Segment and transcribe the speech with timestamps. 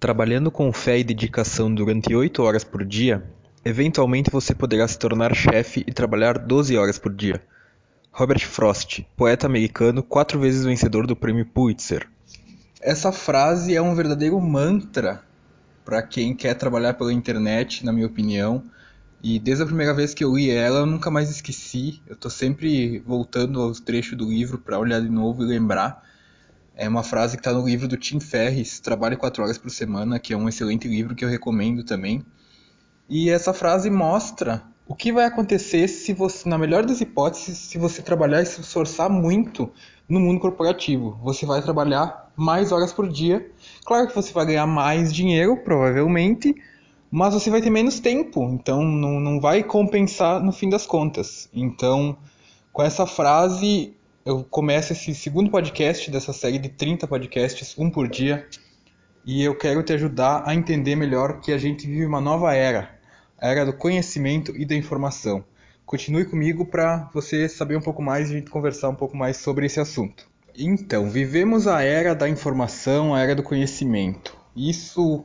[0.00, 3.22] Trabalhando com fé e dedicação durante 8 horas por dia,
[3.62, 7.42] eventualmente você poderá se tornar chefe e trabalhar 12 horas por dia.
[8.10, 12.08] Robert Frost, poeta americano, quatro vezes vencedor do prêmio Pulitzer.
[12.80, 15.22] Essa frase é um verdadeiro mantra
[15.84, 18.64] para quem quer trabalhar pela internet, na minha opinião.
[19.22, 22.00] E desde a primeira vez que eu li ela, eu nunca mais esqueci.
[22.06, 26.02] Eu estou sempre voltando aos trechos do livro para olhar de novo e lembrar.
[26.80, 30.18] É uma frase que está no livro do Tim Ferriss, Trabalhe 4 Horas por Semana,
[30.18, 32.24] que é um excelente livro que eu recomendo também.
[33.06, 37.76] E essa frase mostra o que vai acontecer se você, na melhor das hipóteses, se
[37.76, 39.70] você trabalhar e se esforçar muito
[40.08, 41.20] no mundo corporativo.
[41.22, 43.46] Você vai trabalhar mais horas por dia.
[43.84, 46.54] Claro que você vai ganhar mais dinheiro, provavelmente,
[47.10, 51.46] mas você vai ter menos tempo, então não, não vai compensar no fim das contas.
[51.52, 52.16] Então,
[52.72, 58.06] com essa frase, eu começo esse segundo podcast dessa série de 30 podcasts, um por
[58.06, 58.46] dia,
[59.24, 62.90] e eu quero te ajudar a entender melhor que a gente vive uma nova era,
[63.38, 65.42] a era do conhecimento e da informação.
[65.86, 69.38] Continue comigo para você saber um pouco mais e a gente conversar um pouco mais
[69.38, 70.28] sobre esse assunto.
[70.56, 74.36] Então, vivemos a era da informação, a era do conhecimento.
[74.54, 75.24] Isso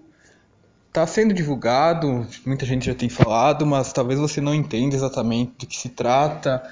[0.88, 5.68] está sendo divulgado, muita gente já tem falado, mas talvez você não entenda exatamente do
[5.68, 6.64] que se trata,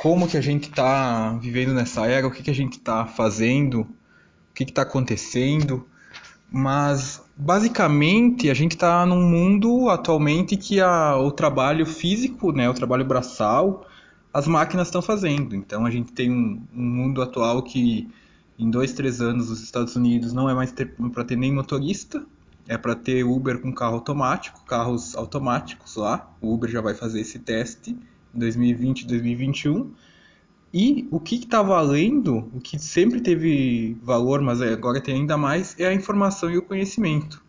[0.00, 3.82] como que a gente está vivendo nessa era, o que, que a gente está fazendo,
[3.82, 5.86] o que está acontecendo.
[6.50, 12.72] Mas basicamente a gente está num mundo atualmente que a, o trabalho físico, né, o
[12.72, 13.86] trabalho braçal,
[14.32, 15.54] as máquinas estão fazendo.
[15.54, 18.08] Então a gente tem um, um, mundo atual que
[18.58, 20.72] em dois, três anos os Estados Unidos não é mais
[21.12, 22.24] para ter nem motorista,
[22.66, 26.26] é para ter Uber com carro automático, carros automáticos lá.
[26.40, 27.94] O Uber já vai fazer esse teste
[28.34, 29.90] 2020 2021.
[30.72, 35.74] E o que está valendo, o que sempre teve valor, mas agora tem ainda mais,
[35.78, 37.42] é a informação e o conhecimento.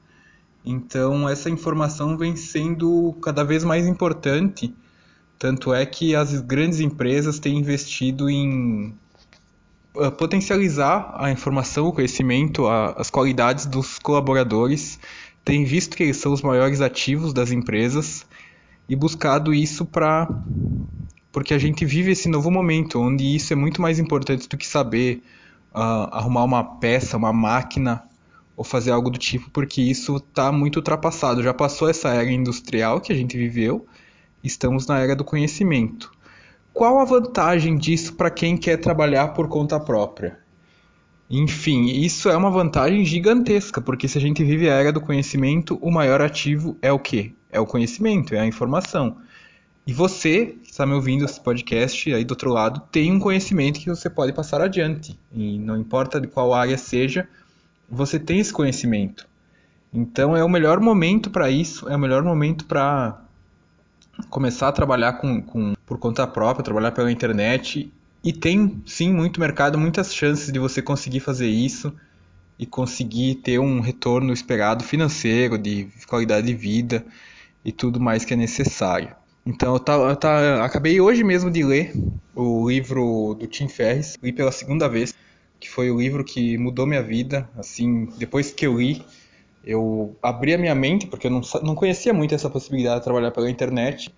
[0.66, 4.74] Então, essa informação vem sendo cada vez mais importante.
[5.38, 8.94] Tanto é que as grandes empresas têm investido em
[9.96, 15.00] uh, potencializar a informação, o conhecimento, a, as qualidades dos colaboradores,
[15.44, 18.26] têm visto que eles são os maiores ativos das empresas
[18.88, 20.28] e buscado isso para
[21.32, 24.68] porque a gente vive esse novo momento onde isso é muito mais importante do que
[24.68, 25.24] saber
[25.74, 28.04] uh, arrumar uma peça, uma máquina
[28.56, 31.42] ou fazer algo do tipo, porque isso está muito ultrapassado.
[31.42, 33.86] Já passou essa era industrial que a gente viveu,
[34.44, 36.12] estamos na era do conhecimento.
[36.74, 40.41] Qual a vantagem disso para quem quer trabalhar por conta própria?
[41.34, 45.80] Enfim, isso é uma vantagem gigantesca, porque se a gente vive a era do conhecimento,
[45.82, 47.32] o maior ativo é o quê?
[47.50, 49.16] É o conhecimento, é a informação.
[49.88, 53.80] E você, que está me ouvindo esse podcast aí do outro lado, tem um conhecimento
[53.80, 55.18] que você pode passar adiante.
[55.34, 57.30] E não importa de qual área seja,
[57.90, 59.26] você tem esse conhecimento.
[59.94, 63.22] Então é o melhor momento para isso, é o melhor momento para
[64.30, 67.90] começar a trabalhar com, com, por conta própria, trabalhar pela internet
[68.24, 71.94] e tem sim muito mercado, muitas chances de você conseguir fazer isso
[72.58, 77.04] e conseguir ter um retorno esperado financeiro, de qualidade de vida
[77.66, 79.16] e tudo mais que é necessário.
[79.44, 81.94] Então eu, tá, eu tá, acabei hoje mesmo de ler
[82.36, 85.16] o livro do Tim Ferriss, li pela segunda vez,
[85.60, 87.50] que foi o livro que mudou minha vida.
[87.58, 89.04] Assim, depois que eu li,
[89.64, 93.32] eu abri a minha mente, porque eu não, não conhecia muito essa possibilidade de trabalhar
[93.32, 94.14] pela internet.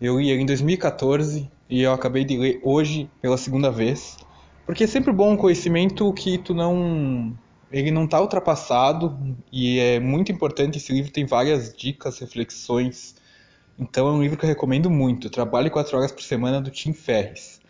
[0.00, 4.18] Eu li em 2014 e eu acabei de ler hoje pela segunda vez.
[4.66, 7.36] Porque é sempre bom um conhecimento que tu não
[7.72, 9.16] ele não está ultrapassado
[9.52, 10.78] e é muito importante.
[10.78, 13.14] Esse livro tem várias dicas, reflexões.
[13.78, 15.30] Então é um livro que eu recomendo muito.
[15.30, 17.60] Trabalhe 4 horas por semana do Tim Ferriss.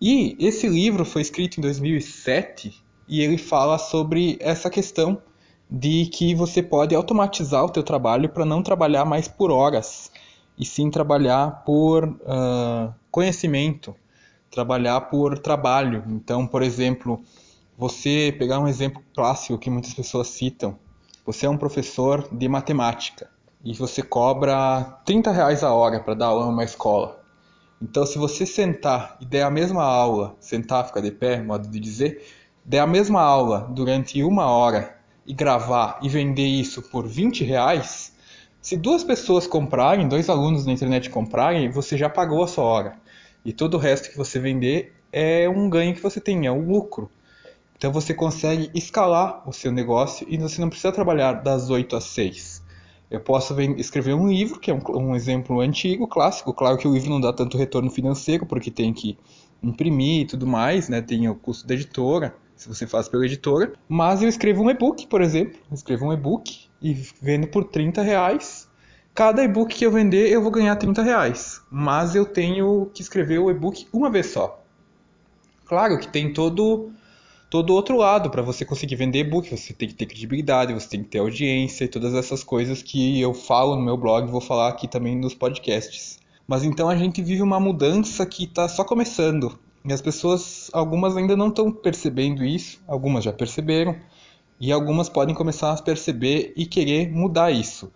[0.00, 2.72] E esse livro foi escrito em 2007
[3.08, 5.20] e ele fala sobre essa questão
[5.68, 10.10] de que você pode automatizar o teu trabalho para não trabalhar mais por horas
[10.58, 13.94] e sim trabalhar por uh, conhecimento,
[14.50, 16.04] trabalhar por trabalho.
[16.08, 17.22] Então, por exemplo,
[17.76, 20.78] você pegar um exemplo clássico que muitas pessoas citam,
[21.26, 23.28] você é um professor de matemática
[23.64, 27.20] e você cobra 30 reais a hora para dar aula numa escola.
[27.82, 31.80] Então, se você sentar e der a mesma aula, sentar, ficar de pé, modo de
[31.80, 32.24] dizer,
[32.64, 34.96] der a mesma aula durante uma hora
[35.26, 38.13] e gravar e vender isso por 20 reais,
[38.64, 42.96] se duas pessoas comprarem, dois alunos na internet comprarem, você já pagou a sua hora.
[43.44, 46.66] E todo o resto que você vender é um ganho que você tem, é um
[46.66, 47.10] lucro.
[47.76, 52.04] Então você consegue escalar o seu negócio e você não precisa trabalhar das 8 às
[52.04, 52.64] 6.
[53.10, 56.54] Eu posso escrever um livro, que é um, um exemplo antigo, clássico.
[56.54, 59.18] Claro que o livro não dá tanto retorno financeiro, porque tem que
[59.62, 61.02] imprimir e tudo mais, né?
[61.02, 63.74] Tem o custo da editora, se você faz pela editora.
[63.86, 65.58] Mas eu escrevo um e-book, por exemplo.
[65.70, 68.68] Eu escrevo um e-book e vendo por 30 reais.
[69.14, 71.62] Cada e-book que eu vender, eu vou ganhar 30 reais.
[71.70, 74.62] Mas eu tenho que escrever o e-book uma vez só.
[75.64, 76.92] Claro que tem todo
[77.48, 81.04] todo outro lado para você conseguir vender e-book, você tem que ter credibilidade, você tem
[81.04, 84.68] que ter audiência e todas essas coisas que eu falo no meu blog, vou falar
[84.68, 86.18] aqui também nos podcasts.
[86.48, 89.56] Mas então a gente vive uma mudança que está só começando.
[89.84, 93.96] E as pessoas, algumas ainda não estão percebendo isso, algumas já perceberam,
[94.60, 97.92] e algumas podem começar a perceber e querer mudar isso.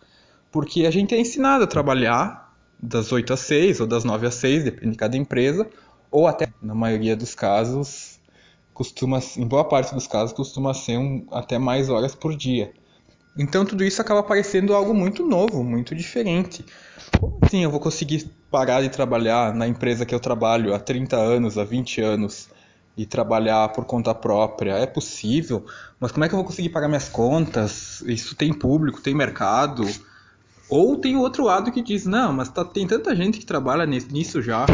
[0.50, 4.34] Porque a gente é ensinado a trabalhar das 8 às 6 ou das 9 às
[4.34, 5.68] 6, depende de cada empresa,
[6.10, 8.18] ou até, na maioria dos casos,
[8.72, 12.72] costuma, em boa parte dos casos, costuma ser um, até mais horas por dia.
[13.36, 16.64] Então tudo isso acaba parecendo algo muito novo, muito diferente.
[17.20, 21.16] Como assim eu vou conseguir parar de trabalhar na empresa que eu trabalho há 30
[21.16, 22.48] anos, há 20 anos,
[22.98, 24.72] e trabalhar por conta própria?
[24.72, 25.64] É possível?
[26.00, 28.02] Mas como é que eu vou conseguir pagar minhas contas?
[28.02, 29.88] Isso tem público, tem mercado?
[30.68, 34.42] Ou tem outro lado que diz, não, mas tá, tem tanta gente que trabalha nisso
[34.42, 34.66] já,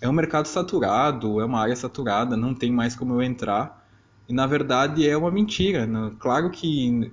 [0.00, 3.86] é um mercado saturado, é uma área saturada, não tem mais como eu entrar.
[4.26, 5.86] E na verdade é uma mentira.
[5.86, 6.12] Né?
[6.18, 7.12] Claro que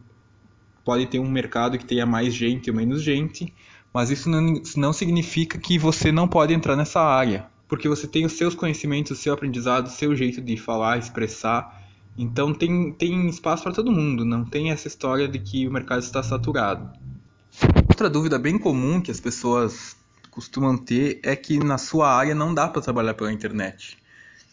[0.85, 3.53] pode ter um mercado que tenha mais gente ou menos gente,
[3.93, 8.23] mas isso não, não significa que você não pode entrar nessa área, porque você tem
[8.23, 11.81] os seus conhecimentos, o seu aprendizado, o seu jeito de falar, expressar.
[12.15, 16.03] Então tem, tem espaço para todo mundo, não tem essa história de que o mercado
[16.03, 16.87] está saturado.
[17.89, 19.97] Outra dúvida bem comum que as pessoas
[20.29, 23.97] costumam ter é que na sua área não dá para trabalhar pela internet,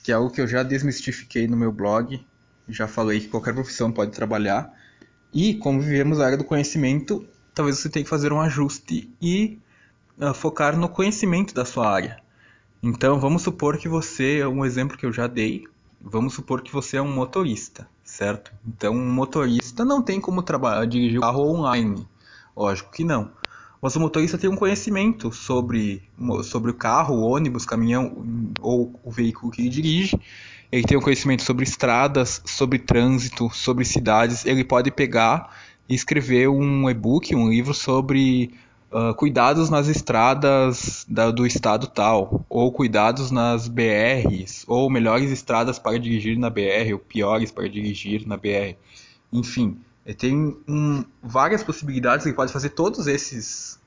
[0.02, 2.24] que é algo que eu já desmistifiquei no meu blog,
[2.70, 4.72] já falei que qualquer profissão pode trabalhar,
[5.30, 9.58] e como vivemos a área do conhecimento, talvez você tenha que fazer um ajuste e
[10.18, 12.29] uh, focar no conhecimento da sua área.
[12.82, 15.64] Então, vamos supor que você, é um exemplo que eu já dei,
[16.00, 18.52] vamos supor que você é um motorista, certo?
[18.66, 22.06] Então, um motorista não tem como trabalhar, dirigir o carro online.
[22.56, 23.30] Lógico que não.
[23.82, 26.02] Mas o motorista tem um conhecimento sobre,
[26.44, 28.24] sobre o carro, o ônibus, caminhão
[28.60, 30.18] ou o veículo que ele dirige.
[30.70, 34.44] Ele tem um conhecimento sobre estradas, sobre trânsito, sobre cidades.
[34.44, 35.54] Ele pode pegar
[35.88, 38.52] e escrever um e-book, um livro sobre
[38.90, 45.78] uh, cuidados nas estradas da, do estado tal, ou cuidados nas BRs, ou melhores estradas
[45.78, 48.76] para dirigir na BR, ou piores para dirigir na BR.
[49.32, 53.78] Enfim, ele tem um, várias possibilidades, ele pode fazer todos esses.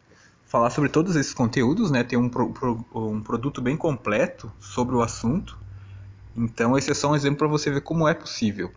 [0.45, 2.03] falar sobre todos esses conteúdos, né?
[2.03, 2.53] Tem um, pro,
[2.93, 5.57] um produto bem completo sobre o assunto.
[6.35, 8.71] Então, esse é só um exemplo para você ver como é possível.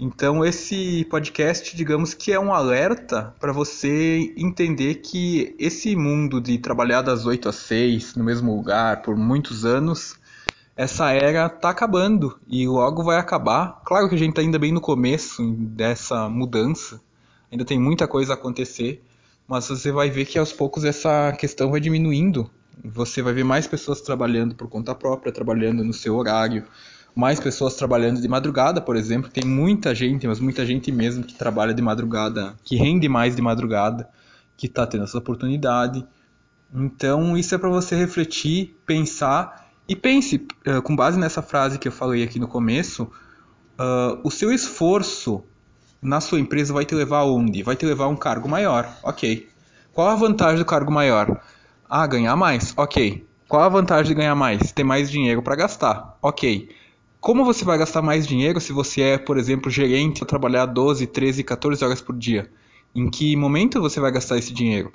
[0.00, 6.56] Então, esse podcast, digamos que é um alerta para você entender que esse mundo de
[6.58, 10.16] trabalhar das 8 às 6 no mesmo lugar por muitos anos
[10.78, 13.82] essa era está acabando e logo vai acabar.
[13.84, 17.00] Claro que a gente está ainda bem no começo dessa mudança,
[17.50, 19.02] ainda tem muita coisa a acontecer,
[19.48, 22.48] mas você vai ver que aos poucos essa questão vai diminuindo.
[22.84, 26.64] Você vai ver mais pessoas trabalhando por conta própria, trabalhando no seu horário,
[27.14, 29.30] mais pessoas trabalhando de madrugada, por exemplo.
[29.30, 33.42] Tem muita gente, mas muita gente mesmo que trabalha de madrugada, que rende mais de
[33.42, 34.08] madrugada,
[34.56, 36.06] que está tendo essa oportunidade.
[36.74, 41.88] Então, isso é para você refletir, pensar e pense, uh, com base nessa frase que
[41.88, 45.42] eu falei aqui no começo, uh, o seu esforço
[46.00, 47.62] na sua empresa vai te levar aonde?
[47.62, 49.48] Vai te levar a um cargo maior, ok.
[49.94, 51.40] Qual a vantagem do cargo maior?
[51.88, 53.26] Ah, ganhar mais, ok.
[53.48, 54.72] Qual a vantagem de ganhar mais?
[54.72, 56.68] Ter mais dinheiro para gastar, ok.
[57.20, 61.42] Como você vai gastar mais dinheiro se você é, por exemplo, gerente trabalhar 12, 13,
[61.42, 62.50] 14 horas por dia?
[62.94, 64.92] Em que momento você vai gastar esse dinheiro?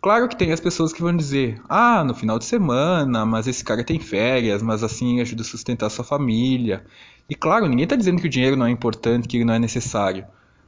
[0.00, 3.62] Claro que tem as pessoas que vão dizer: ah, no final de semana, mas esse
[3.62, 6.84] cara tem férias, mas assim ajuda a sustentar a sua família.
[7.28, 9.58] E claro, ninguém está dizendo que o dinheiro não é importante, que ele não é
[9.58, 10.26] necessário.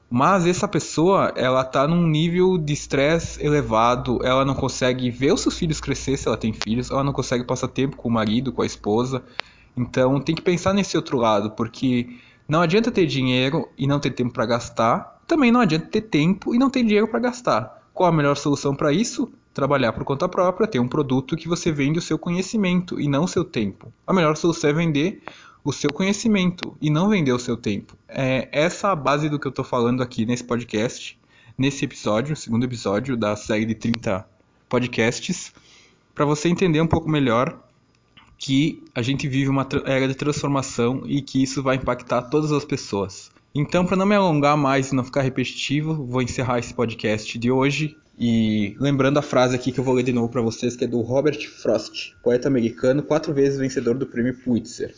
[0.08, 5.40] Mas essa pessoa, ela está num nível de estresse elevado, ela não consegue ver os
[5.40, 8.52] seus filhos crescer se ela tem filhos, ela não consegue passar tempo com o marido,
[8.52, 9.22] com a esposa.
[9.76, 12.08] Então tem que pensar nesse outro lado, porque
[12.48, 16.54] não adianta ter dinheiro e não ter tempo para gastar, também não adianta ter tempo
[16.54, 17.82] e não ter dinheiro para gastar.
[17.92, 19.30] Qual a melhor solução para isso?
[19.52, 23.24] Trabalhar por conta própria, ter um produto que você vende o seu conhecimento e não
[23.24, 23.92] o seu tempo.
[24.06, 25.22] A melhor solução é vender
[25.64, 27.96] o seu conhecimento e não vender o seu tempo.
[28.08, 31.18] É essa a base do que eu estou falando aqui nesse podcast,
[31.58, 34.24] nesse episódio, segundo episódio da série de 30
[34.68, 35.52] podcasts,
[36.14, 37.65] para você entender um pouco melhor
[38.38, 42.64] que a gente vive uma era de transformação e que isso vai impactar todas as
[42.64, 43.30] pessoas.
[43.54, 47.50] Então, para não me alongar mais e não ficar repetitivo, vou encerrar esse podcast de
[47.50, 47.96] hoje.
[48.18, 50.88] E lembrando a frase aqui que eu vou ler de novo para vocês, que é
[50.88, 54.94] do Robert Frost, poeta americano, quatro vezes vencedor do prêmio Pulitzer.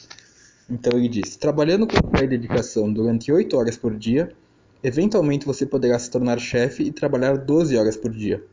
[0.68, 4.34] Então ele diz: Trabalhando com fé e dedicação durante oito horas por dia,
[4.82, 8.44] Eventualmente você poderá se tornar chefe e trabalhar 12 horas por dia.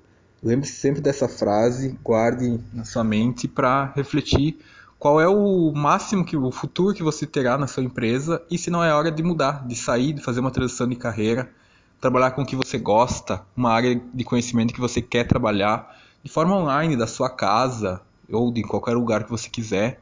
[0.46, 4.60] Lembre-se sempre dessa frase, guarde na sua mente para refletir
[5.00, 8.70] qual é o máximo que o futuro que você terá na sua empresa e se
[8.70, 11.52] não é hora de mudar, de sair, de fazer uma transição de carreira,
[12.00, 16.30] trabalhar com o que você gosta, uma área de conhecimento que você quer trabalhar, de
[16.30, 18.00] forma online da sua casa
[18.32, 20.00] ou de qualquer lugar que você quiser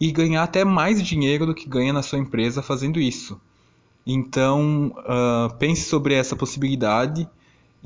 [0.00, 3.40] e ganhar até mais dinheiro do que ganha na sua empresa fazendo isso.
[4.04, 7.28] Então, uh, pense sobre essa possibilidade.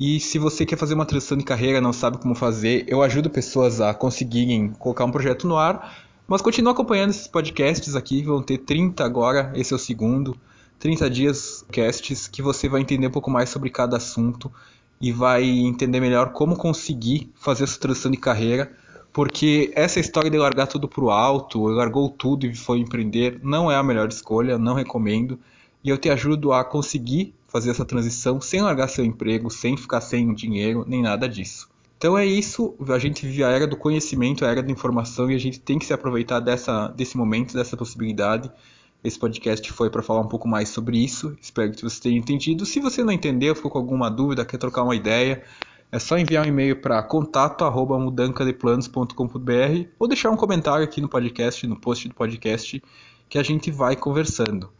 [0.03, 3.29] E se você quer fazer uma transição de carreira, não sabe como fazer, eu ajudo
[3.29, 5.95] pessoas a conseguirem colocar um projeto no ar.
[6.27, 10.35] Mas continue acompanhando esses podcasts aqui, vão ter 30 agora, esse é o segundo.
[10.79, 14.51] 30 dias casts que você vai entender um pouco mais sobre cada assunto
[14.99, 18.71] e vai entender melhor como conseguir fazer essa transição de carreira,
[19.13, 23.75] porque essa história de largar tudo pro alto, largou tudo e foi empreender, não é
[23.75, 25.37] a melhor escolha, não recomendo
[25.83, 29.99] e eu te ajudo a conseguir fazer essa transição sem largar seu emprego, sem ficar
[29.99, 31.69] sem dinheiro, nem nada disso.
[31.97, 35.35] Então é isso, a gente vive a era do conhecimento, a era da informação e
[35.35, 38.51] a gente tem que se aproveitar dessa, desse momento, dessa possibilidade.
[39.03, 41.37] Esse podcast foi para falar um pouco mais sobre isso.
[41.41, 42.65] Espero que você tenha entendido.
[42.65, 45.43] Se você não entendeu, ficou com alguma dúvida, quer trocar uma ideia,
[45.91, 51.77] é só enviar um e-mail para contato@mudancadeplanos.com.br ou deixar um comentário aqui no podcast, no
[51.79, 52.81] post do podcast,
[53.27, 54.71] que a gente vai conversando.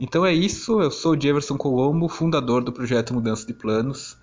[0.00, 4.16] Então é isso, eu sou o Jefferson Colombo, fundador do projeto Mudança de Planos,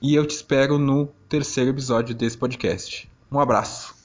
[0.00, 3.10] e eu te espero no terceiro episódio desse podcast.
[3.30, 4.01] Um abraço.